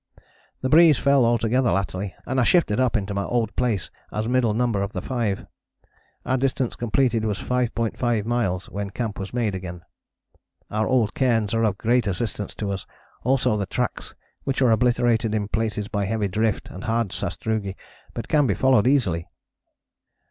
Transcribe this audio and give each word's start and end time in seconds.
The 0.63 0.69
breeze 0.69 0.97
fell 0.97 1.23
altogether 1.25 1.69
latterly 1.71 2.15
and 2.25 2.41
I 2.41 2.43
shifted 2.43 2.79
up 2.79 2.97
into 2.97 3.13
my 3.13 3.23
old 3.23 3.55
place 3.55 3.91
as 4.11 4.27
middle 4.27 4.55
number 4.55 4.81
of 4.81 4.93
the 4.93 5.01
five. 5.03 5.45
Our 6.25 6.37
distance 6.37 6.75
completed 6.75 7.23
was 7.23 7.37
5.5 7.37 8.25
miles, 8.25 8.67
when 8.67 8.89
camp 8.89 9.19
was 9.19 9.31
made 9.31 9.53
again. 9.53 9.83
Our 10.71 10.87
old 10.87 11.13
cairns 11.13 11.53
are 11.53 11.61
of 11.63 11.77
great 11.77 12.07
assistance 12.07 12.55
to 12.55 12.71
us, 12.71 12.87
also 13.21 13.55
the 13.57 13.67
tracks, 13.67 14.15
which 14.43 14.59
are 14.63 14.71
obliterated 14.71 15.35
in 15.35 15.47
places 15.49 15.87
by 15.87 16.05
heavy 16.05 16.29
drift 16.29 16.71
and 16.71 16.85
hard 16.85 17.09
sastrugi, 17.11 17.75
but 18.15 18.27
can 18.27 18.47
be 18.47 18.55
followed 18.55 18.87
easily." 18.87 19.27